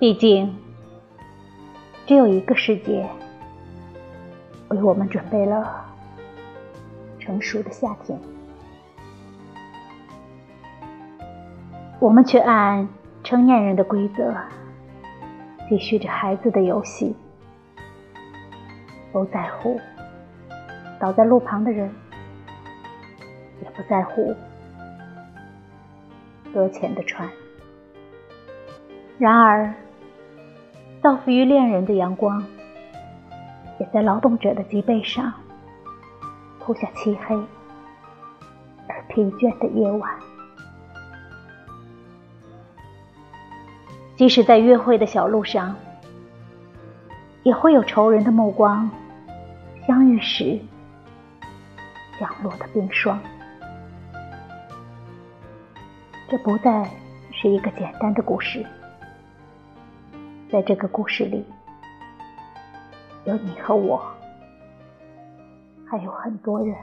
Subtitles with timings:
[0.00, 0.54] 毕竟，
[2.04, 3.08] 只有一个世界
[4.68, 5.84] 为我们准备了
[7.18, 8.18] 成熟的夏天，
[12.00, 12.86] 我们却按
[13.22, 14.34] 成年人的规则
[15.70, 17.16] 继续着孩子的游戏，
[19.10, 19.80] 不在乎
[21.00, 21.90] 倒在路旁的人，
[23.62, 24.34] 也不在乎
[26.52, 27.26] 搁浅的船。
[29.16, 29.72] 然而，
[31.04, 32.42] 造福于恋人的阳光，
[33.78, 35.30] 也在劳动者的脊背上
[36.58, 37.36] 铺下漆黑
[38.88, 40.10] 而疲倦的夜晚。
[44.16, 45.76] 即使在约会的小路上，
[47.42, 48.90] 也会有仇人的目光，
[49.86, 50.58] 相遇时
[52.18, 53.20] 降落的冰霜。
[56.30, 56.88] 这不再
[57.30, 58.64] 是一个简单的故事。
[60.54, 61.44] 在这个故事里，
[63.24, 64.00] 有你和我，
[65.84, 66.76] 还有很多人。